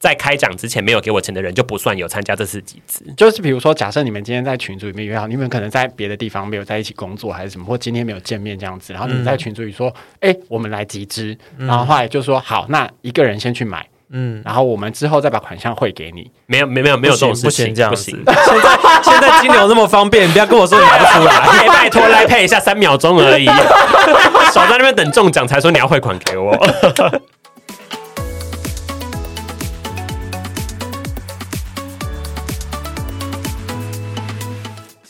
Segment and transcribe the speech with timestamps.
[0.00, 3.04] 在开奖之前没有给我钱的人就不算有参加这次集资。
[3.18, 16.30] 就是比如说，假设你们今天在群组里面约好，你们可能在别的地方没有在一起工作，还是什么，或今天没有见面这样子，然后你们在群组里说，哎、我们来集资，然后后来就说好，那一个人先去买，嗯，然后我们之后再把款项汇给你。
[16.46, 18.10] 没有没有没有没有这种事不情，行这样子。
[18.10, 18.24] 不行。
[18.24, 21.36] 现在现在金牛那么方便，你 不要跟我说你拿不出来。
[21.60, 23.44] 哎，拜托来配一下三秒钟而已，
[24.50, 26.56] 少在那边等中奖才说你要汇款给我。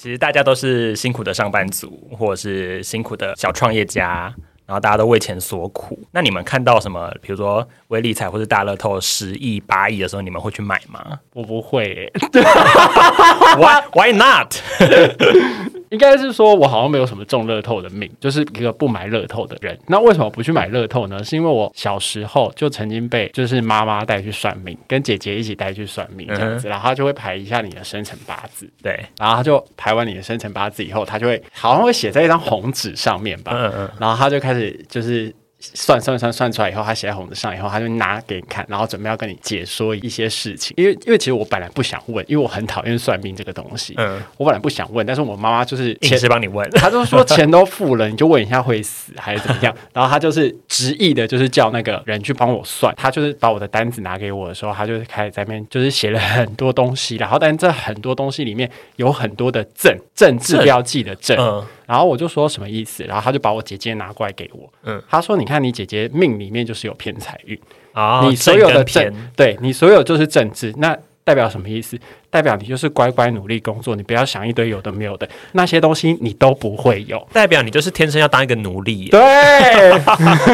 [0.02, 5.98] 其实大家都是辛苦的上班族，或者是辛苦的小创业家，然后大家都为钱所苦。
[6.10, 12.12] 那你们看到什么，比如说微理财或者大乐透十亿、八亿的时候，你们会去买吗我不会、欸？
[13.60, 14.56] Why Why not？
[15.90, 19.78] 应该是说我好像没有什么中乐透的命，就是一个不买乐透的人。
[19.88, 21.22] 那为什么不去买乐透呢？
[21.22, 28.70] 是因为我小时候就曾经被就是妈妈带去算命，跟姐姐一起带去算命这样子，然后他就会排一下你的生辰八字。
[28.82, 40.74] 对，然后他就排完你的生辰八字以后，他就会好像会写在一张红纸上面吧，嗯嗯，然后他就开始就是算算算算出来以后，他写在红纸上以后，他就拿给你看，然后准备要跟你解说一些事情。
[40.76, 46.68] 因为因为其实我本来不想问，因为我很讨厌算命这个东西，嗯我本来不想问，但是我妈妈就是硬是帮你问。
[46.70, 49.74] 她就说钱都付了，你就问一下会死还是怎么样？
[49.92, 52.94] 然后她就是执意的，就是叫那个人去帮我算。
[52.96, 63.02] 她就是把我的单子拿给我的时候，她就是开始在那边就是写了很多东西，然后但这很多东西里面有很多的正政治标记的正，嗯然后我就说什么意思？
[63.02, 67.58] 然后他就把我姐姐拿过来给我，嗯他说你看你姐姐命里面就是有偏财运，
[67.92, 70.96] 啊你所有的正政，对你所有就是政治，那
[71.30, 71.96] 代表什么意思？
[72.28, 77.24] 代表你就是乖乖努力工作，你不要想一堆有的没有的那些东西，你都不会有。
[77.32, 79.20] 代表你就是天生要当一个奴隶，对，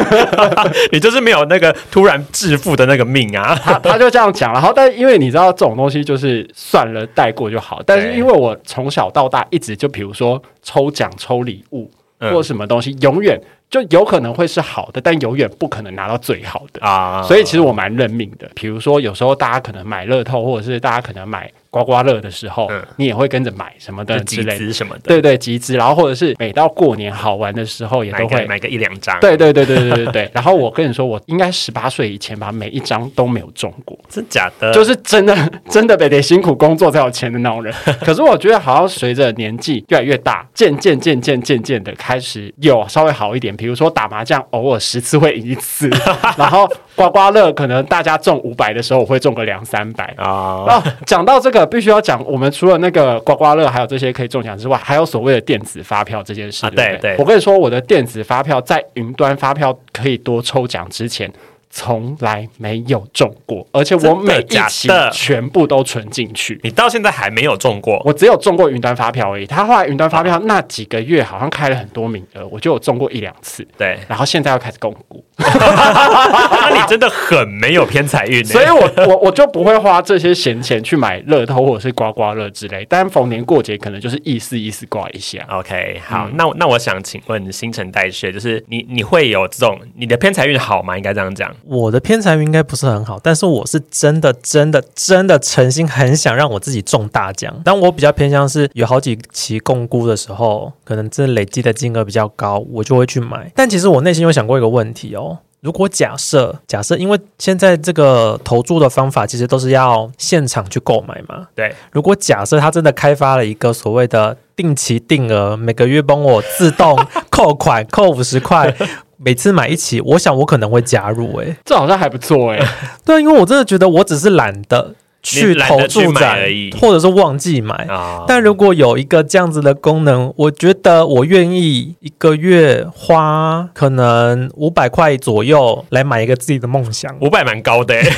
[0.93, 3.55] 你就是没有那个突然致富的那个命啊。
[3.65, 13.39] 他他就这样讲，然后但因为你知道这种东西就是算了带过就好，但是因为我从小到大一直就比如说抽奖抽礼物嗯或什么东西，永远
[13.69, 16.85] 就有可能会是好的，但永远不可能拿到最好的。
[16.85, 18.49] 啊，所以其实我蛮认命的。
[18.55, 24.57] 比如说，有时候大家可能买乐透，或者是大家可能买刮刮乐的时候，嗯你也会跟着买什么的之类的。
[24.57, 28.37] 资什么的，对对，集资，然后或者是每到过年好玩的时候，也都会。
[28.37, 30.29] 买个买个一两张，对对对对对对对。
[30.33, 34.71] 然后我跟你说，我应该十八岁以前吧，每一张都没有中过，真假的？
[34.73, 35.35] 就是真的
[35.69, 37.73] 真的得得辛苦工作才有钱的那种人。
[38.01, 43.55] 可是我觉得好像随着年纪越来越大，渐渐渐渐渐渐的开始有稍微好一点。
[43.55, 45.89] 比如说打麻将，偶尔十次会赢一次，
[46.37, 50.13] 然后刮刮乐可能大家中五百的时候，我会中个两三百。
[50.17, 56.65] 啊，哦，讲到这个，必须要讲，我们除了那个刮刮乐，还有这些可以中奖之外，还有所谓的电子发票这件事。
[56.65, 61.31] 啊对对对我跟你说，我的电子发票在云端发票可以多抽奖之前。
[61.69, 66.59] 从来没有中过，而且我每一期的全部都存进去。
[66.63, 69.45] 你到现在还没有中过，我只有中过云端发票而已。
[69.45, 73.67] 他后来云端发票那几个月好像开了很多名额，我就有中过一两次。
[73.77, 82.85] 对，然后现在要开始供股， 那你真的很没有偏财运欸，所以我我我就不会花这些闲钱去买乐透或者是刮刮乐之类。
[82.89, 85.45] 但逢年过节可能就是意思意思刮一下。
[85.49, 90.97] OK，好，那那我想请问新陈代谢，就是你你会有这种你的偏财运好吗？
[90.97, 97.53] 应该这样讲，我的偏财运应该不是很好，但是我是真的、真的、真的诚心很想让我自己中大奖。
[97.63, 103.51] 但我比较偏向是有好几期共估的时候，可能这累积的金额比较高，我就会去买。
[103.55, 105.39] 但其实我内心有想过一个问题哦。
[105.59, 116.95] 如果假设假设，因为现在这个投注的方法其实都是要现场去购买嘛，对，如果假设他真的开发了一个所谓的定期定额，每个月帮我自动
[117.31, 118.73] 扣款扣五十块，
[119.17, 121.57] 每次买一起，我想我可能会加入、欸。
[121.65, 122.59] 这好像还不错哎、
[123.03, 124.93] 对，因为我真的觉得我只是懒得
[125.27, 127.75] 去投注展而已或者是忘记买。
[127.89, 137.13] 啊，但如果有一个这样子的功能，我觉得我愿意一个月花可能五百块左右来买一个自己的梦想。
[137.19, 138.09] 五百蛮高的欸，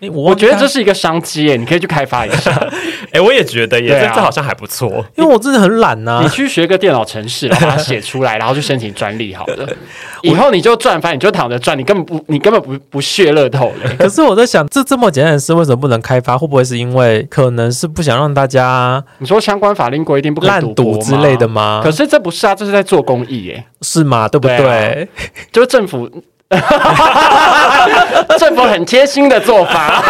[0.00, 2.52] 诶 我我觉得这是，一个商机哎，你可以去开发一下。
[3.12, 5.04] 哎，我也觉得耶，这这好像还不错。
[5.16, 9.68] 因为我真的很懒呐、你去学个电脑程式，然后把它写出来，然后去申请专利好了。
[10.22, 13.94] 以后你就赚翻，你就躺着赚，你根本不，你根本不不屑乐透了。
[13.98, 16.36] 可是我在想，这这么简单的事为什么不能开发？
[16.38, 21.46] 会不会是因为可能是不想让大家你说相关法令规定不可以烂赌之类的？
[21.48, 21.80] 吗？
[21.82, 24.28] 可是这不是啊，这是在做公益耶，是吗？
[24.28, 24.56] 对不对？
[24.58, 25.08] 对
[25.50, 26.10] 就是政府。
[28.38, 30.00] 政府很贴心的做法，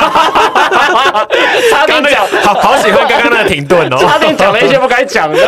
[1.71, 3.97] 差点讲，好好喜欢刚刚那个停顿哦。
[3.99, 5.39] 差点讲了一些不该讲的。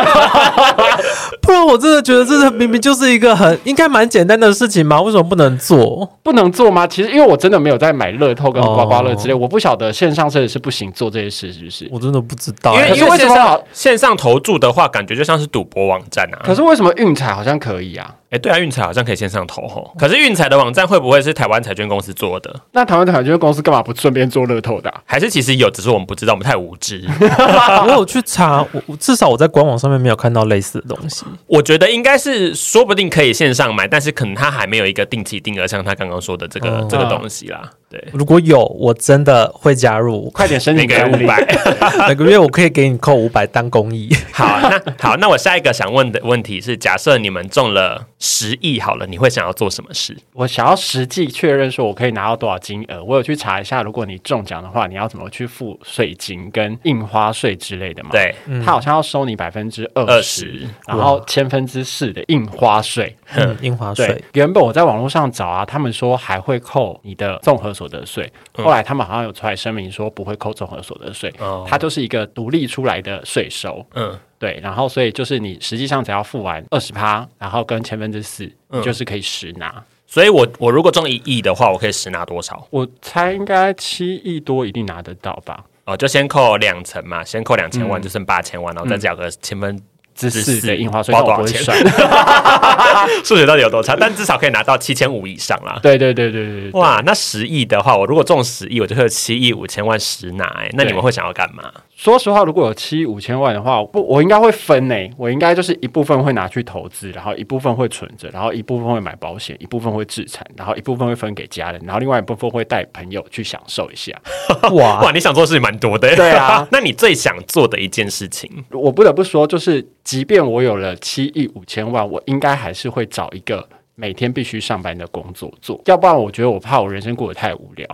[1.41, 6.09] 不然我真的觉得这明明就是一个很应该蛮简单的事情嘛，为什么不能做？
[6.23, 6.87] 不能做吗？
[6.87, 11.87] 其实因为我真的没有在买乐透跟刮刮乐之类，我不晓得线上真的是不行做这些事，是不是？
[11.91, 16.41] 我真的不知道、因为欸因为线上线上投注的话，感觉就像是赌博网站啊。
[16.43, 18.09] 可是为什么运彩好像可以啊？
[18.29, 19.91] 哎，对啊，运彩好像可以线上投吼。
[19.97, 22.55] 可是运彩的网站会不会是台湾彩券公司做的？
[22.73, 27.03] 那台湾彩券公司干嘛不顺便做乐透的啊、还是其实有，只是我们不知道，我们太无知。
[27.85, 31.25] 我有去查，我我至少我在官网上面没有看到类似的东西。
[31.47, 37.69] 我觉得应该是说不定可以线上买，但是可能它还没有一个定期定额，像他刚刚说的这个、嗯这个东西啦。
[37.89, 40.29] 对，如果有，我真的会加入。
[40.29, 41.23] 快点申那个请专利。
[41.23, 41.39] 五百。
[42.07, 44.15] 每个月我可以给你扣五百当公益。
[44.31, 50.15] 好，那好，那我下一个想问的问题是：假设你们中了十亿好了，你会想要做什么事？
[50.33, 63.15] 我想要实际确认说我可以拿到多少金额，我有去查一下，如果你中奖的话，你要怎么去付税金跟印花税之类的嘛？，对，他好像要收你百分之二20十，然后千分之四的印花税。
[63.35, 73.85] 嗯，印花税，，原本我在网络上找啊，他们说还会扣你的综合所得税，后来他们好像有出来声明说不会扣综合所得税，哦它就是一个独立出来的税收。
[73.93, 78.51] 嗯，对，然后所以就是你实际上只要付完二十趴，然后跟千分之四，
[78.83, 79.81] 就是可以实拿。
[80.05, 82.67] 所以我我如果中一亿的话，我可以实拿多少？
[82.69, 85.63] 我猜应该七亿多一定拿得到吧？
[85.85, 89.79] 哦，就先扣两成嘛，先扣两千万，嗯就剩八千万，然后再缴个千分
[90.19, 91.61] 之之四四的印花税，花多少钱。
[93.23, 93.95] 数学到底有多差？
[93.97, 95.79] 但至少可以拿到七千五以上啦。
[95.81, 96.79] 对对对对对对。
[96.79, 100.69] 哇，那十亿的话，我如果中十亿，我就会有七亿五千万实拿、欸。
[100.73, 101.71] 那你们会想要干嘛？
[101.95, 114.13] 说实话，如果有七亿五千万的话，不，我应该会分呢、我应该就是一部分会拿去投资，然后一部分会存着，然后一部分会买保险，一部分会自产，然后一部分会分给家人，然后另外一部分会带朋友去享受一下。
[114.71, 116.15] 哇，哇，你想做的事情蛮多的、欸。
[116.15, 118.49] 对啊， 那你最想做的一件事情？
[118.71, 123.69] 我不得不说，就是即便我有了七亿五千万，我应该还是会找一个。
[123.99, 127.85] 每天必须上班的工作做，要不然我觉得我怕我人生过得太无聊。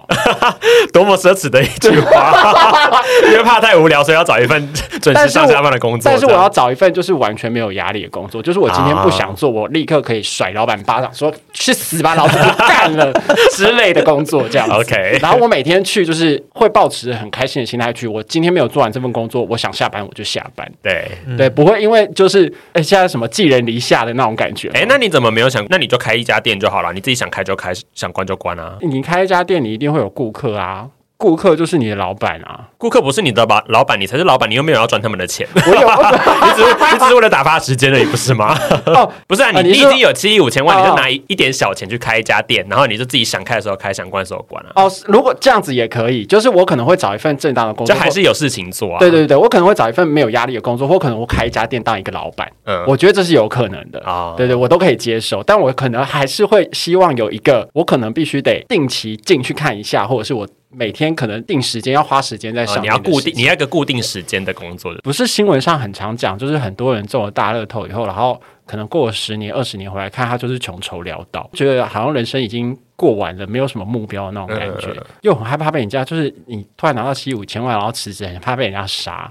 [0.93, 3.01] 多么奢侈的一句话！
[3.25, 4.71] 因为怕太无聊，所以要找一份
[5.01, 6.11] 准时上下班的工作。
[6.11, 13.11] 但是我要找一份就是完全没有压力的工作，就是我今天不想做，我立刻可以甩老板巴掌说去死吧，老子不干了
[13.51, 14.69] 之类的工作这样。
[14.69, 21.07] OK 然后我每天去就是会抱持很开心的心态去，我今天没有做完这份工作，我想下班我就下班，对。
[21.35, 24.69] 对，不会因为就是哎现在什么寄人篱下的那种感觉。
[24.75, 25.65] 哎、那你怎么没有想？
[25.69, 28.77] 那你就开一家店就好了，你自己想开就开，想关就关啊。
[28.81, 32.69] 你开一家店，你一定会有顾客啊，顾客就是你的老板啊。
[32.77, 35.75] 顾客不是你的老老板，你才是老板，你又没有要赚他们的钱，我有
[36.45, 38.55] 你只是你只是为了打发时间而已，不是吗？
[38.87, 48.99] 哦， 不是啊，你、啊你已经有七亿五千万，哦你就拿一一点小钱去开一家店，然后你就自己想开的时候开，想关的时候关啊，哦，如果这样子也可以，就是我可能会找一份正当的工作，就还是有事情做啊。
[48.99, 53.99] 对对对，我可能会找一份没有压力的工作，或可能我开一家店当一个老板，嗯我觉得这是有可能的。
[54.05, 64.99] 哦对对，我都可以接受，但我可能还是会希望有一个，我可能必须得定期进去看一下，或者是我每天可能定时间要花时间在哦上面、你要固定，你要一个固定时间的工作的。
[65.01, 79.29] 不是新闻上很常讲，就是很多人中了大乐透以后，然后可能过了十年、二十年回来看，他就是穷愁潦倒，觉得好像人生已经过完了，没有什么目标的那种感觉，嗯又很害怕被人家，就是你突然拿到七五千万，然后辞职，很怕被人家杀。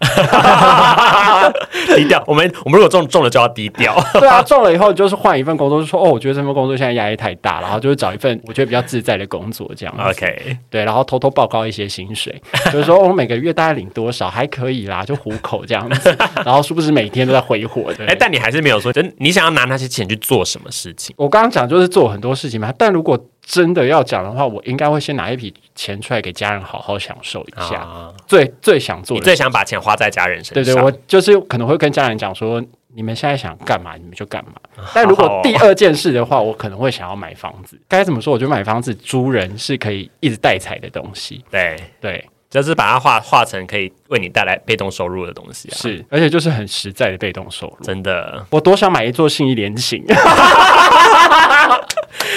[1.97, 3.95] 低调，我们我们如果中中了就要低调。
[4.21, 10.03] 对啊，中了以后就是换一份工作，就说哦，我觉得这份工作现在压力太大，然后就是找一份我觉得比较自在的工作这样子。
[10.03, 12.41] OK，对，然后偷偷报告一些薪水，
[12.73, 16.17] 就是说我、每个月大概领多少，还可以啦，就糊口这样子。
[16.45, 18.07] 然后殊不知每天都在挥霍的。
[18.07, 21.15] 哎、但你还是没有说，就你想要拿那些钱去做什么事情？
[21.19, 27.81] 我刚刚讲就是做很多事情嘛，但如果真的要讲的话，我应该会先拿一笔钱出来给家人好好享受一下。
[27.81, 30.65] 啊，最最想做的，你最想把钱花在家人身上。
[30.65, 32.63] 对对，我就是可能会跟家人讲说，
[32.95, 34.53] 你们现在想干嘛，你们就干嘛。
[34.95, 37.79] 但如果第二件事的话，我可能会想要买房子。
[37.87, 38.33] 该怎么说？
[38.33, 41.45] 我觉得买房子租人是可以一直带财的东西。
[41.51, 45.77] 对，对，就是把它化化成可以为你带来被动收入的东西啊。
[45.77, 47.85] 是，而且就是很实在的被动收入。
[47.85, 50.03] 真的，我多想买一座信义联勤，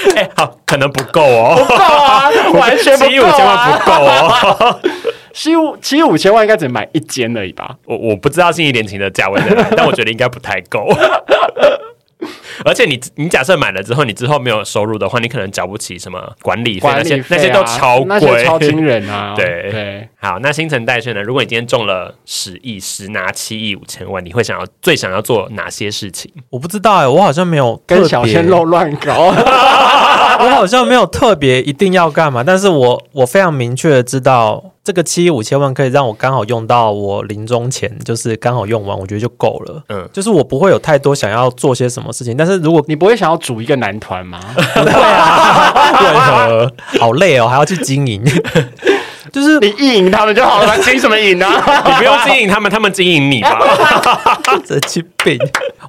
[0.15, 3.79] 哎、好，可能不够哦，不够啊， 完全不够七亿五千万！
[3.79, 4.79] 不够哦。
[5.33, 7.75] 七五七五千万应该只能买一间而已吧？
[7.85, 10.87] 我我不知道信义联勤的价位在哪，但我觉得应该不太够。
[12.65, 18.83] 而且你你假设买了之后，你之后没有收入的话，你可能缴不起什么管理费管那些那些都超那些超惊。
[18.83, 19.35] 人啊！
[19.35, 21.21] 对对，好，那新陈代谢呢？
[21.21, 26.31] 如果你今天中了十亿，十拿七亿五千万，你会想要最想要做哪些事情？
[26.49, 29.31] 我不知道哎、我好像没有跟小鲜肉乱搞。
[30.47, 39.83] 我好像没有特别一定要干嘛，但是我我非常明确的知道，这个七亿五千万可以让我刚好用到我临终前，就是刚好用完，我觉得就够了。
[39.89, 44.39] 嗯嗯，就是我不会有太多想要做些什么事情，但是如果你不会想要组一个男团吗？
[44.55, 48.23] 不会啊，为 何好累哦，还要去经营，
[49.31, 51.49] 就是你意淫他们就好了，经什么淫啊？
[51.85, 53.59] 你不用经营他们，他们经营你吧。
[54.65, 55.37] 神经病。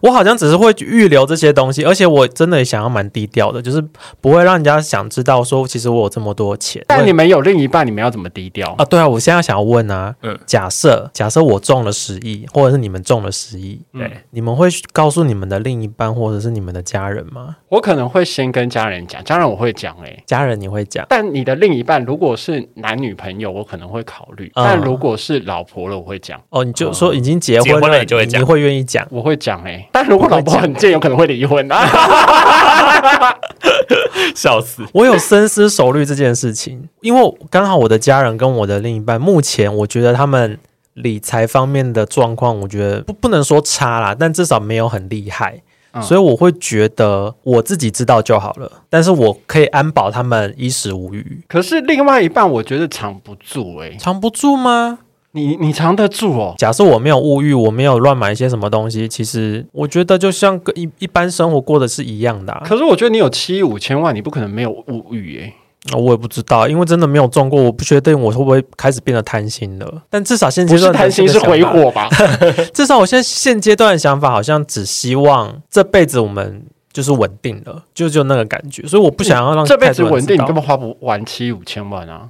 [0.00, 3.83] 我好像只是会预留这些东西，而且我真的想要蛮低调的，就是
[4.21, 6.85] 不会让人家想知道说，其实我有这么多钱。
[6.87, 8.75] 但你们有另一半，你们要怎么低调？
[8.78, 17.57] 啊，对啊，我现在想要问啊，嗯假设假设我中了十亿，或者是你们中了十亿，对，你们会告诉你们的另一半或者是你们的家人吗？
[17.68, 21.04] 我可能会先跟家人讲，家人我会讲哎、家人你会讲？
[21.09, 29.07] 但你的另一半如果是男女朋友，我可能会考虑；嗯但如果是老婆了，我会讲，哦，你就说已经结婚结婚了了，你就会讲你会愿意讲？
[29.11, 31.87] 我会讲哎、但如果老婆很贱，有可能会离婚啊。
[34.35, 34.85] 笑死。
[34.93, 40.59] 我有深思熟虑这件事情，因为刚好我的家人跟我的另一半，目前我觉得他们
[40.95, 45.63] 理财方面的状况，我觉得不不能说差啦，但至少没有很厉害。
[45.92, 54.99] 嗯所以我会觉得我自己知道就好了，但是我可以安保他们衣食无虞，可是另外一半，我觉得藏不住哎、藏不住吗？
[55.33, 56.54] 你你藏得住哦？
[56.57, 62.62] 假设我没有物欲，我没有乱买一些什么东西，其实我觉得就像跟一一般生活过的是一样的、啊。
[62.64, 65.54] 可是我觉得你有七亿五千万，你不可能没有物欲哎、
[65.97, 70.03] 我也不知道，因为真的没有中过，我不确定我会不会开始变得贪心了。
[70.11, 72.09] 但至少现阶段贪心，是这个想法挥霍吧？
[72.75, 82.29] 至少我现在现阶段的想法，好像只希望这辈子我们就是稳定了，就就那个感觉，所以我不想要让这辈子稳定，你根本花不完七五千万啊，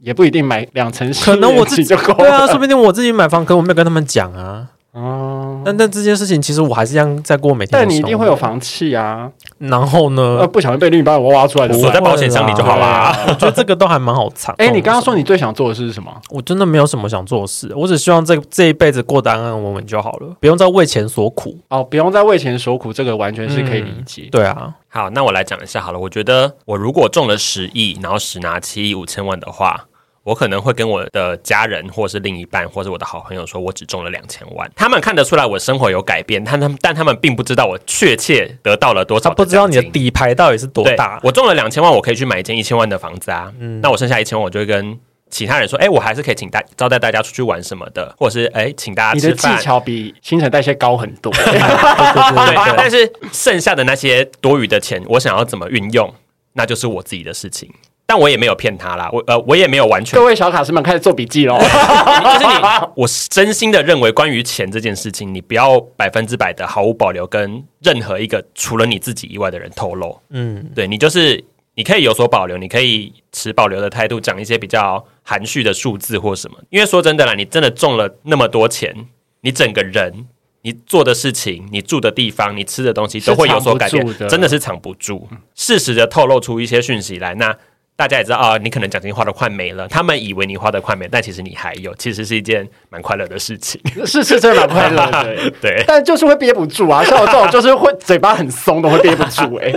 [0.00, 2.18] 也不一定买两层可能我自己就够了。
[2.18, 4.68] 对啊，说不定我自己买房，可我没有跟他们讲啊。
[4.98, 7.70] 哦，但但这件事情，其实我还是一样在过每天。
[7.72, 10.46] 但你一定会有房契啊，然后呢呃，？
[10.48, 13.16] 不小心被另一半挖出来的锁在保险箱里就好啦。
[13.28, 14.54] 我觉得这个都还蛮好藏。
[14.58, 16.12] 哎，你刚刚说你最想做的事是什么？
[16.30, 21.56] 我真的没有什么想做的事，我只希望这这一辈子过得安安稳稳就好了，不用再为钱所苦。
[21.68, 24.28] 哦，不用再为钱所苦，这个完全是可以理解。
[24.32, 25.98] 对啊，好，那我来讲一下好了。
[25.98, 29.84] 我觉得我如果中了十亿，然后十拿七亿五千万的话，
[30.28, 34.70] 我可能会跟我的家人，或是另一半，或是我的好朋友说，我只中了两千万。
[34.76, 39.30] 他们看得出来我生活有改变，但他们但他们并不知道我确切得到了多少。
[39.30, 39.82] 他不知道你的。
[39.90, 41.18] 底牌到底是多大，。
[41.22, 43.50] 我中了两千万，我可以去买一间一千万的房子啊。
[43.58, 44.98] 嗯那我剩下一千万，我就会跟
[45.30, 49.48] 其他人说，哎、我还是可以请大招待大家出去玩什么的，或者是哎、请大家你的技。
[49.62, 51.32] 巧比新陈代谢高很多。
[51.40, 56.12] 对但是剩下的那些多余的钱，我想要怎么运用，
[56.52, 57.72] 那就是我自己的事情。
[58.10, 61.58] 但我也没有骗他啦，我呃，我也没有完全各，位小卡司们开始做笔记喽。
[61.60, 70.18] 就是你，我是真心的认为，关于钱这件事情，你不要百分之百的毫无保留跟任何一个除了你自己以外的人透露。
[70.30, 76.56] 嗯，对你就是你可以有所保留，你可以持保留的态度讲一些比较含蓄的数字或什么。
[76.70, 78.94] 因为说真的啦，你真的中了那么多钱，
[79.42, 80.26] 你整个人。
[80.62, 85.26] 你做的事情、你住的地方、你吃的东西都会有所改变真的是藏不住。
[85.54, 87.56] 适时的透露出一些讯息来，那
[87.98, 93.80] 大家也知道啊，你可能奖金花的快没了，他们以为你花的快没，但其实你还有，其实是一件蛮快乐的事情。
[94.06, 97.02] 是是真的蛮快乐的，对 对，但就是会憋不住啊。
[97.02, 99.74] 像我这种就是会嘴巴很松的，会憋不住哎、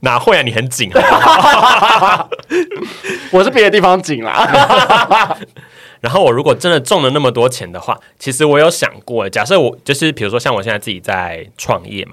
[0.00, 0.40] 哪会啊？
[0.40, 2.26] 你很紧啊
[3.30, 5.36] 我是别的地方紧啦。
[6.00, 12.12] 然后我如果真的中了那么多钱的话，其实我有想过，假设我就是比如说像我现在自己在创业嘛，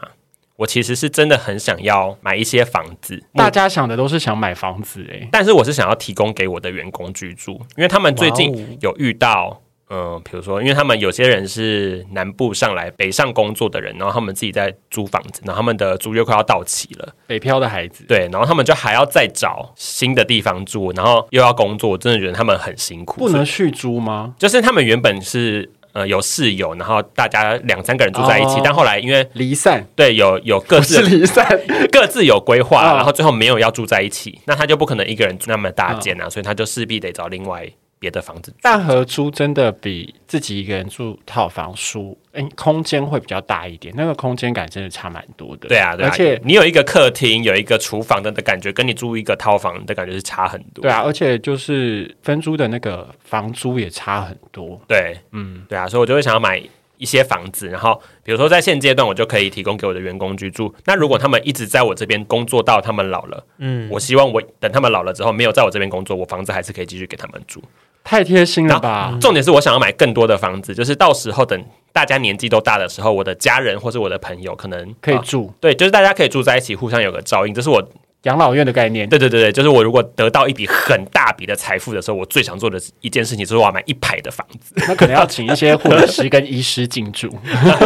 [0.62, 9.62] 我其实是真的很想要买一些房子，大家想的都是想买房子哎、但是我是想要提供给我的员工居住，因为他们最近有遇到。
[9.94, 18.06] 嗯，比如说，因为他们有些人是南部上来北上工作的人，然后他们自己在租房子，然后他们的租约快要到期了，北漂的孩子。
[18.08, 23.20] 对，然后他们就还要再找新的地方住，然后又要工作，我真的觉得他们很辛苦。
[23.20, 24.34] 不能续租吗？
[24.40, 28.62] 就是他们原本是呃有室友，然后大家两三个人住在一起，哦。
[28.64, 29.86] 但后来因为离散。
[29.96, 31.46] 对有有各不是自离散，
[31.92, 37.68] 各自有规划，啊然后最后没有要住在一起，那他就不可能一个人住那么大间啊，所以他就势必得找另外
[38.02, 38.58] 别的房子住。
[38.64, 45.70] 但合租真的比自己一个人住套房舒，哎、空间会比较大一点，那个空间感真的差蛮多的。
[45.70, 50.82] 对啊，对啊，而且你有一个客厅，有一个厨房的的感觉，跟你住一个套房的感觉是差很多。
[50.82, 54.82] 对啊，而且就是分租的那个房租也差很多。
[54.88, 56.60] 对，嗯，对啊，所以我就会想要买
[57.02, 60.74] 一些房子，然后比如说在现阶段，我就可以提供给我的员工居住。
[60.86, 67.62] 那如果他们一直在我这边工作到他们老了，嗯，我希望我等他们老了之后，没有在我这边工作，我房子还是可以继续给他们住。
[68.04, 69.18] 太贴心了吧？
[69.20, 77.84] 重点是我想要买更多的房子，就是到时候等大家年纪都大的时候，我的家人或是我的朋友可能可以啊住，对，就是大家可以住在一起，互相有个照应，这是我
[78.24, 79.08] 养老院的概念。
[79.10, 87.28] 对对对对，就是我如果得到一笔很大笔的财富的时候，我最想做的一件事情就是我要买一排的房子，那可能要请一些护理师跟医师进驻。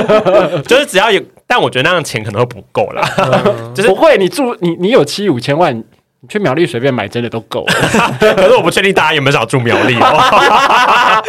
[0.67, 3.03] 就是只要有，但我觉得那样钱可能会不够啦。
[3.73, 7.73] 就是不会，你住你你有七五千万，你去苗栗随便买真的都够了。
[8.35, 11.23] 可是我不确定大家有没有想住苗栗哦。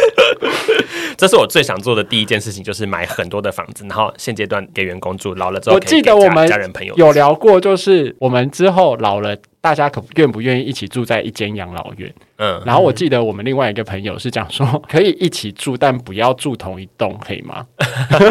[1.17, 12.13] 这是我最想做的第一件事情，就是买很多的房子，然后现阶段给员工住，老了之后我记得我们家人朋友有聊过，就是我们之后老了，大家可愿不愿意一起住在一间养老院？
[12.37, 17.65] 嗯，然后我记得我们另外一个朋友是讲说，可以一起住，但不要住同一栋，可以吗？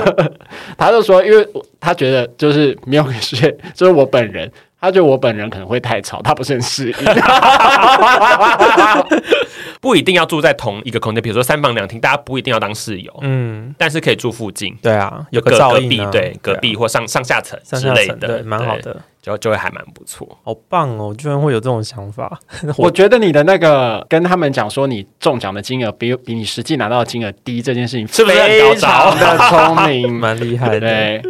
[0.79, 1.47] 他就说，因为
[1.81, 3.37] 他觉得就是没有是，
[3.75, 6.97] 就是我本人，他觉得我本人可能会太吵，他不是很适应。
[9.81, 16.59] 不一定要住在同一个空间，比如说三房两厅，大家不一定要当室友，嗯，但是可以住附近，对啊，有隔个壁对隔啊。
[16.61, 20.39] 壁或上上下层之类的，对，蛮好，的，就就会还蛮不错。
[20.45, 21.13] 好棒哦！
[21.19, 22.39] 居然会有这种想法，
[22.79, 29.39] 我觉得你的那个跟他们讲说你中奖的金额比比你实际拿到的金额低这件事情，是不是很高非常的
[29.75, 30.13] 聪明？
[30.15, 30.81] 蛮厉害的。
[30.81, 31.23] 对，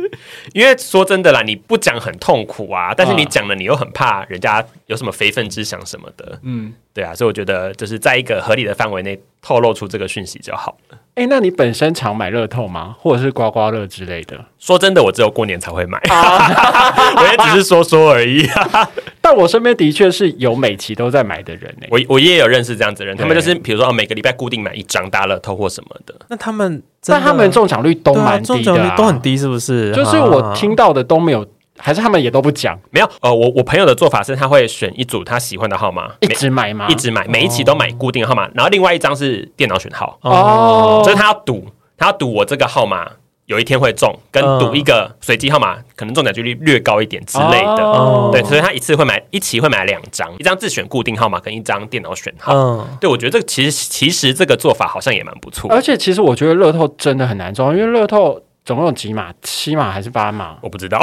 [0.53, 6.75] 因为说真的啦，你不讲很痛苦啊，但是你嗯讲了，你又很怕人家有什么非分之想什么的，嗯。
[6.97, 10.99] 对啊，所以我觉得就是在一个合理的范围内透露出这个讯息就好了。
[11.17, 12.95] 哎、那你本身常买乐透吗？
[12.99, 14.38] 或者是刮刮乐之类的？
[14.59, 18.49] 说真的，我只有过年才会买，啊 我也只是说说而已。
[19.21, 26.15] 但我身边的确是有每期都在买的人呢、我我也有认识这样子的人，他们就是比如说哦，每个礼拜固定买一张大乐透或什么的。
[26.29, 29.21] 那他们但他们中奖率都蛮低的、中奖率都很。
[29.21, 29.93] 低，是不是？
[29.93, 31.45] 就是我啊听到的都没有，
[31.78, 36.87] 还是他们也都不讲，没有，呃，我我朋友的做法是他会选一组他喜欢的号码，一每直买吗？
[36.88, 41.66] 一直买，每一期都买固定的号码，然后另外一张是电脑选号，哦就是他要赌，
[41.97, 43.06] 他要赌我这个号码
[43.47, 47.85] 有一天会中，跟嗯赌一个随机号码可能中奖几率略高一点之类的。
[47.85, 52.52] 哦对，所以他一次会买一期会买两张，一张自选固定号码跟一张电脑选号。
[52.52, 55.71] 嗯，对，我觉得这个其实其实这个做法好像也蛮不错。
[55.71, 59.32] 而且其实我觉得乐透真的很难中，因为乐透总共有几码？
[59.40, 60.58] 七码还是八码？
[60.61, 61.00] 我不知道，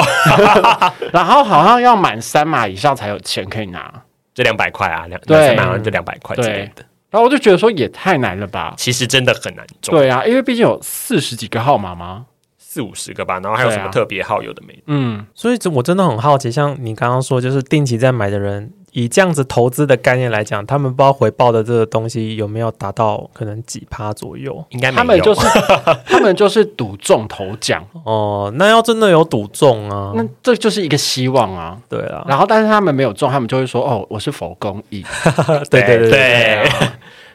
[1.12, 3.92] 然后好像要满三码以上才有钱可以拿。
[4.34, 6.84] 就两百块啊，两对两三百好像就两百块之类的。
[7.10, 8.74] 然后我就觉得说也太难了吧？
[8.76, 12.26] 其实真的很难中，对啊，因为毕竟有四十几个号码嘛。
[12.58, 14.82] 四五十个吧，然后还有什么特别号有的没的。
[14.88, 25.40] 嗯，所以这我真的很好奇，像你刚刚说，就是定期在买的人，以这样子投资的概念来讲，他们不知道回报的这个东西有没有达到可能几趴左右应该没有，他们就是
[26.06, 28.52] 他们就是赌中头奖，哦。
[28.54, 31.76] 那要真的有赌中啊，那这就是一个希望啊。
[31.88, 35.04] 对啊，然后，但是他们没有中，他们就会说：“哦，我是否公益
[35.70, 36.70] 对对对对。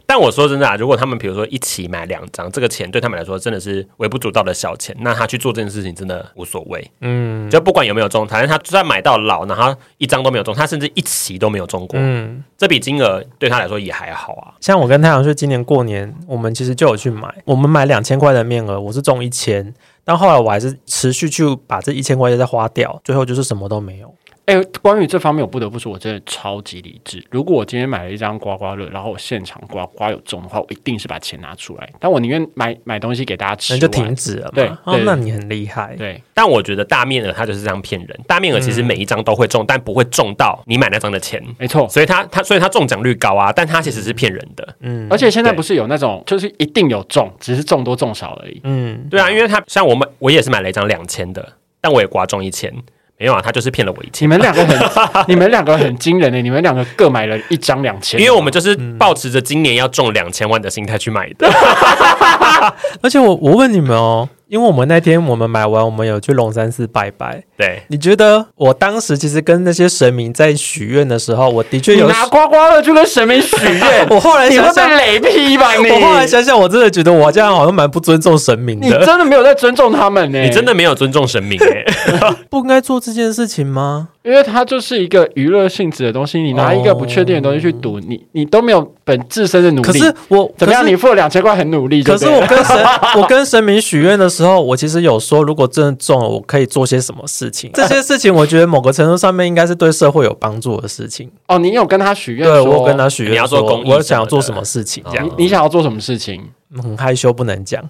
[0.10, 6.92] 但我说真的啊，如果他们比如说一起买两张，这个钱对他们来说真的是微不足道的小钱，那他去做这件事情真的无所谓。
[7.02, 14.56] 嗯就不管有没有中，反正他就算买到老，然后一张都没有中，他甚至一期都没有中过，嗯，这笔金额对他来说也还好啊。
[14.60, 19.72] 像我跟太阳说，今年过年我们其实就有去买，我们买两千块的面额，我是中一千，
[20.04, 24.12] 但后来我还是持续去把这一千块钱再花掉，最后就是什么都没有。！”
[24.50, 27.24] 哎，关于这方面，我不得不说，我真的超级理智。
[27.30, 31.88] 如果我今天买了一张刮刮乐，然后我现场刮刮有中的话，我一定是把钱拿出来。
[32.00, 34.52] 但我宁愿买买东西给大家吃，那就停止了嘛。
[34.56, 35.96] 对哦对，那你很厉害。
[35.96, 41.88] 对，但我觉得大面额它就是这样骗人，大面额其实每一张都会中，但不会中到你买那张的钱，没错。
[41.88, 44.76] 所以它它所以它中奖率高啊，但它其实是骗人的。
[44.80, 48.60] 嗯而且现在不是有那种，就是一定有中，只是中多中少而已。
[48.64, 52.74] 嗯，对啊，因为他像我们我也是买了一张两千的，但我也刮中一千，
[53.20, 54.26] 没有啊，他就是骗了我一千。
[54.26, 54.30] 你。
[54.30, 54.80] 们两个很，
[55.28, 61.48] 你们两个很惊人的，你们两个各买了一张两千，因为我们就是抱持着今年要中两千万的心态去买的，
[63.04, 67.44] 而且我我问你们哦，因为我们那天我们买完，我们有去龙山寺拜拜。
[67.56, 72.08] 对，你觉得我当时其实跟那些神明在许愿的时候，我的确有。
[72.10, 75.76] 拿刮刮乐去跟神明许愿 我后来你会想想，被雷劈吧？
[75.76, 79.06] 你我后来想想，我真的觉得我这样好像蛮不尊重神明你的。
[79.06, 84.10] 真的没有在尊重他们呢、你真的没有尊重神明哎、 不应该做这件事情吗？
[84.24, 89.88] 因为它就是一个娱乐性质的东西，你拿一个不确定的东西去赌，你你都没有本自身的努力。
[89.88, 90.84] 可是我怎么样？
[90.84, 92.86] 可是你付了两千块很努力，可是我跟神
[93.18, 97.72] 我跟神明许愿的时候，我其实有说，如果真的中了，我可以做些什么事情。
[97.76, 101.30] 这些事情，我觉得某个程度上面应该是对社会有帮助的事情。
[101.48, 106.42] 哦，你有跟他许愿，对我有跟他许愿，你要做公益我想要做什么事情，这哦样你你想要做什么事情？
[106.84, 107.84] 很害羞不能讲。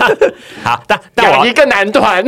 [0.62, 2.22] 好，但但我要一个男团，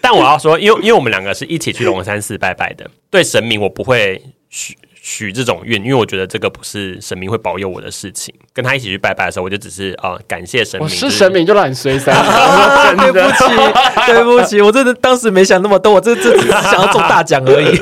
[0.00, 4.76] 但我要说，因为因为我们两个是一起去龙山寺拜拜的，对神明我不会许
[5.10, 8.34] 许这种愿，因为我觉得这个不是神明会保佑我的事情。
[8.52, 12.14] 跟他一起去拜拜的时候，我就只是呃感谢神明，我是神明就让你随三，
[12.98, 17.80] 对不起，对不起，我真的当时没想那么多，我这这只是想要中大奖而已。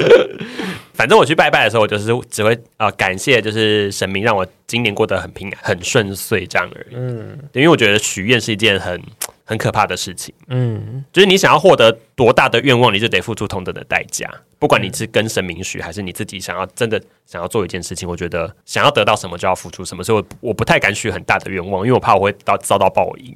[0.94, 6.94] 反正我去拜拜的时候，我就是只会呃感谢，就是神明让我今年过得很平安、很顺遂这样而已。
[6.94, 9.02] 嗯，因为我觉得许愿是一件很
[9.44, 14.30] 很可怕的事情，嗯，就是你想要获得多大的愿望，你就得付出同等的代价。
[14.58, 23.34] 不管你是跟神明许，还是你自己想要真的想要做一件事情，我觉得想要得到什么就要付出什么，所以我我不太敢许很大的愿望，因为我怕我会到 遭到报应。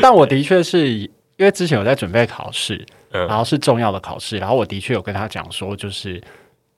[0.00, 3.26] 但我的确是因为之前有在准备考试，嗯。
[3.26, 6.22] 然后是重要的考试，然后我的确有跟他讲说，就是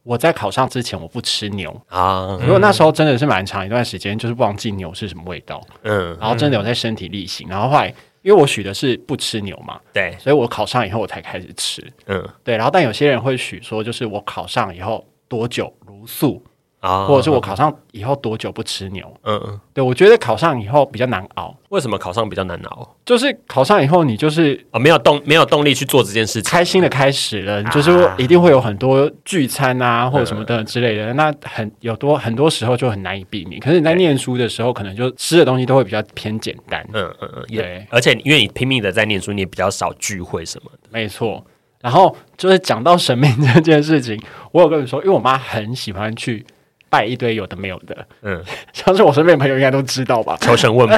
[0.03, 12.29] 我在考上之前我不吃牛，啊，因为那时候真的是蛮长一段时间，就是忘记牛是什么味道，嗯，然后真的有在身体力行，然后后来因为我许的是不吃牛嘛，对，所以我考上以后我才开始吃，嗯。
[12.43, 16.43] 对，然后但有些人会许说，就是我考上以后多久茹素，
[16.81, 22.97] 啊，或者是我考上以后多久不吃牛，嗯嗯，对我觉得考上以后比较难熬，为什么考上比较难熬？
[23.05, 31.13] 就是考上以后你就是哦，没有动没有动力去做这件事情，开心的开始了，啊就是一定会有很多聚餐啊，或者什么的之类的。
[31.15, 33.61] 那很有多很多时候就很难以避免。
[33.61, 36.87] 可是你在念书的时候，可能就吃的东西都会比较偏简单。
[36.93, 40.89] 嗯嗯嗯，对，而且因为你拼命的在念书，你也比较少聚会什么的。
[40.91, 41.45] 没错。
[41.81, 46.45] 然后就是讲到神明这件事情，我有跟你说，因为我妈很喜欢去
[46.91, 50.37] 拜一堆有的没有的，嗯， 像是我身边的朋友应该都知道吧。
[50.41, 50.97] 求神问卜，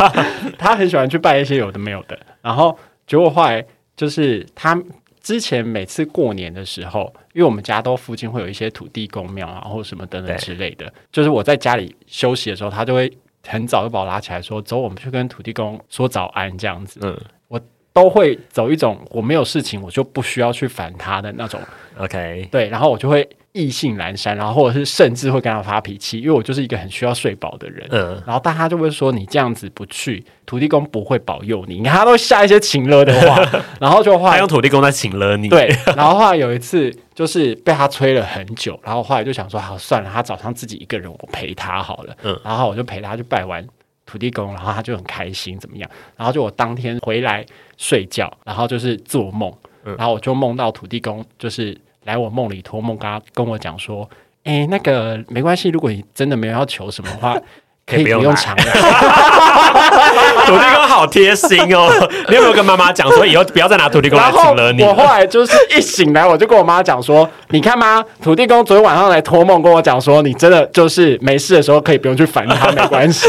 [0.58, 3.64] 他很喜欢去拜一些有的没有的，然后结果后来
[3.96, 4.80] 就是他
[5.20, 13.10] 之前每次过年的时候，因为我们家都附近会有一些土地公庙啊，或者什么等等之类的，就是我在家里休息的时候，他就会
[13.46, 17.00] 很早就把我拉起来说：“走，我们去跟土地公说早安。”这样子。
[17.02, 17.18] 嗯。
[17.48, 17.60] 我
[17.92, 21.60] 都会走一种我没有事情，我就不需要去烦他的那种
[21.98, 27.86] ，OK，对，然后我就会意兴阑珊，然后或者是甚至会跟他发脾气，因为我就是一个很需要睡饱的人。
[27.92, 31.76] 嗯，然后大家就会说你这样子不去，土地公不会保佑你。
[31.76, 42.16] 你看他都下一些情了的话， 然后就他用土地公在请了你，对，然后后来有一次就是被他催了很久，然后后来就想说好算了，他早上自己一个人，我陪他好了。
[42.24, 43.64] 嗯然后我就陪他去拜完
[44.04, 45.88] 土地公，然后他就很开心怎么样？
[46.16, 49.52] 然后就我当天回来睡觉，然后就是做梦，
[49.84, 54.08] 嗯然后我就梦到土地公就是来我梦里托梦，跟他跟我讲说。
[54.44, 57.40] 哎，那个没关系，如果你真的没有要求什么的话，
[57.86, 58.64] 可以不用来用常来。
[60.46, 61.88] 土地公好贴心哦。
[62.28, 64.82] 你有没有跟妈妈讲说以后不要再拿土地公来请了你？
[64.82, 73.28] 我后来就是一醒来，我就跟我妈讲说：“你看妈，土地公昨天晚上来托梦跟我讲说，你真的就是没事的时候可以不用去烦他，没关系。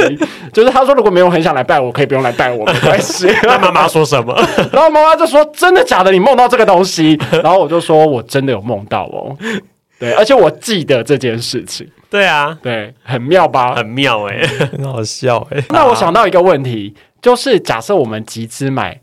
[0.54, 3.28] 就是他说如果没有很想来拜我，可以不用来拜我，没关系。
[3.44, 4.34] 那妈妈说什么？
[4.72, 6.12] 然后妈妈就说：真的假的？
[6.12, 7.20] 你梦到这个东西？
[7.44, 9.36] 然后我就说我真的有梦到哦。
[10.00, 13.76] 对，而且我记得这件事情，对啊，对，很妙吧？
[13.76, 19.00] 很妙哎、 很好笑哎、那我想到一个问题，就是假设我们集资买，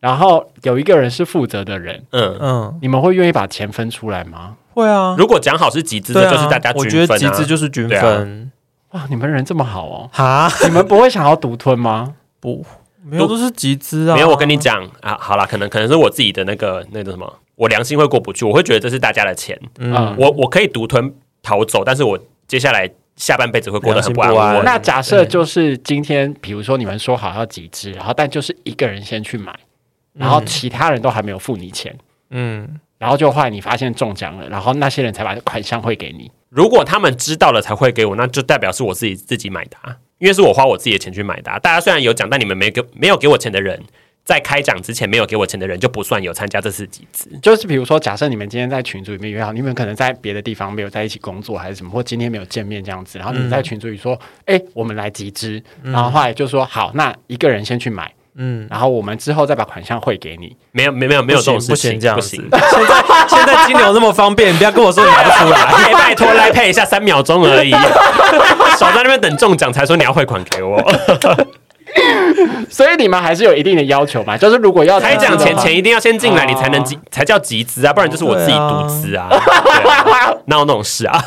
[0.00, 2.04] 然后有一个人是负责的人。
[2.10, 4.56] 嗯，嗯，你们会愿意把钱分出来吗？
[4.74, 7.34] 会啊，如果讲好是集资的，对啊，就是大家我觉得集均分啊。
[7.34, 8.50] 资就是均分，
[8.92, 10.10] 哇，你们人这么好哦！
[10.12, 12.14] 哈，你们不会想要独吞吗？
[12.40, 12.64] 不，
[13.04, 14.14] 没有都是集资啊。
[14.14, 17.30] 没有，我跟你讲啊，好啦，可能可能是我自己的那个那个什么，
[17.62, 20.16] 我良心会过不去，我会觉得这是大家的钱，嗯。
[20.18, 24.64] 我我可以独吞逃走，但是我接下来下半辈子会过得很不安不安稳。
[24.64, 29.56] 那假设就是今天，比如说你们说好要集资，然后但就是一个人先去买，
[30.12, 31.96] 然后其他人都还没有付你钱，
[32.30, 36.28] 嗯，然后就后来你发现中奖了，然后那些人才把款项汇给你。
[36.48, 41.58] 如果他们知道了才会给我，那就代表是我自己自己买的、啊，因为是我花我自己的钱去买的、啊。
[41.60, 43.80] 大家虽然有奖，但你们没给没有给我钱的人，
[44.24, 47.28] 在开奖之前没有给我钱的人就不算有参加这次集资。
[47.42, 60.56] 就是比如说，假设你们今天在群组里面约好，你们可能在别的地方没有在一起工作，还是什么，或今天没有见面这样子，然后你们在群组里说，哎、我们来集资，然后后来就说好，那一个人先去买，嗯，然后我们之后再把款项汇给你。
[60.70, 62.48] 没有没有没有没有这种事不情，行这样子不行。
[62.70, 65.60] 现在现在金牛那么方便，你不要跟我说你拿不出来。
[65.66, 67.72] 哎，拜托来配一下三秒钟而已，
[68.78, 70.80] 少在那边等中奖才说你要汇款给我。
[72.70, 79.28] 所以你们还是有一定的要求嘛，就是如果要开奖前集资的话钱一定要先进来，哦你才能集才叫集资啊，不然就是我自己独资啊。
[80.46, 81.22] 哪有那种事啊？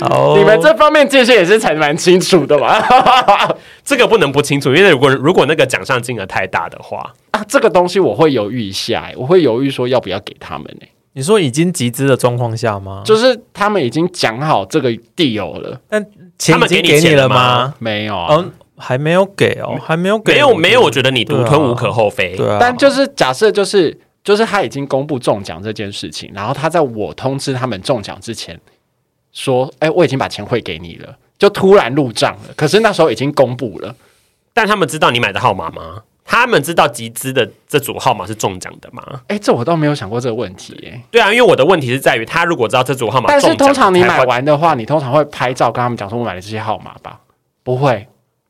[0.00, 2.80] 哦你们这方面界限也是才蛮清楚的嘛。
[3.84, 13.02] 这个不能不清楚，因为如果如果那个奖项金额太大的话，啊，这个东西我会犹豫一下、欸，我会犹豫说要不要给他们呢、你说已经集资的状况下吗？
[13.04, 16.04] 就是他们已经讲好这个 deal 了，但
[16.38, 17.74] 钱已他们给经给你钱了吗吗？
[17.78, 18.36] 没有啊？
[18.36, 22.36] 嗯，还没有给哦，还没有给，没有没有，我觉得你独吞无可厚非。
[22.36, 28.60] 对啊，但就是假设就是就是他已经公布中奖这件事情，然后他在我通知他们中奖之前
[29.32, 33.94] 说，哎、我已经把钱汇给你了，就突然入账了，可是那时候已经公布了。
[34.52, 36.02] 但他们知道你买的号码吗？
[36.28, 39.20] 他们知道集资的这组号码是中奖的吗？
[39.28, 41.00] 哎，这我倒没有想过这个问题耶。
[41.10, 47.20] 对啊，因为我的问题是在于，他如果知道这组号码但，是通常你买完的话，你通常会拍照跟他们讲说我买了这些号码吧？
[47.62, 48.08] 不会，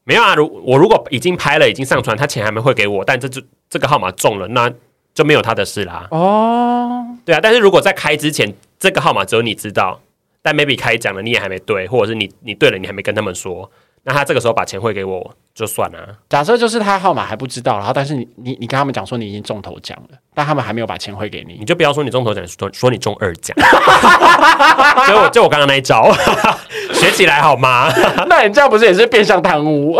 [0.09, 0.37] 没有啊？
[0.37, 4.73] 如我如果已经拍了，已经上传，他钱还没汇给我，但这就这个号码中了，那
[5.13, 6.07] 就没有他的事啦。
[6.13, 10.01] 哦，对啊，但是如果在开之前，这个号码只有你知道，
[10.43, 13.69] 但 maybe 开奖了你也还没对，或者是你你对了你还没跟他们说，
[14.09, 23.57] 那他这个时候把钱汇给我就算了、假设就是他号码还不知道，然后但是你你你跟他们讲说你已经中头奖了，但他们还没有把钱汇给你你，就不要说你中头奖，说说你中二奖。
[25.09, 26.15] 就我就我刚刚那一招，
[26.95, 27.91] 学起来好吗？
[28.31, 29.97] 那你这样不是也是变相贪污？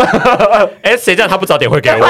[0.83, 2.07] 哎、谁叫他不早点汇给我？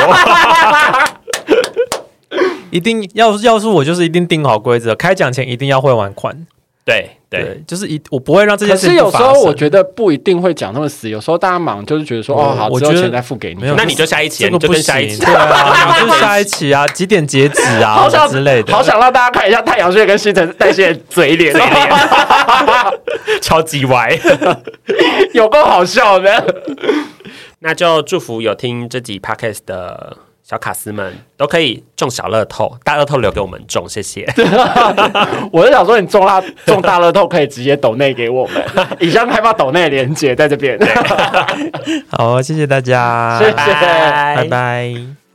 [2.71, 6.47] 一定要要是我就是一定定好规则，开奖前一定要汇完款。
[6.87, 18.73] 对对，就是一我不会让这可件事是有时候我觉得不一定会讲那么死，有时候大家忙就是觉得说哦好，我之后钱再付给你那你就下一期就跟下一期对啊， 你就下一期啊，几点截止啊 好想之类的。
[18.73, 21.91] 好想让大家看一下太阳穴跟新陈代谢嘴脸，嘴 脸
[23.43, 24.17] 超级歪。
[25.35, 26.63] 有够好笑的。
[27.59, 30.17] 那就祝福有听这集 podcast 的
[30.49, 34.25] 小卡司们都可以中小乐透，大乐透留给我们中，谢谢。
[35.51, 38.65] 我是想说，你中大中大乐透可以直接抖内给我们，
[39.01, 40.79] 以上开发抖内连接在这边。
[42.11, 45.26] 好，谢谢大家，谢谢拜拜拜。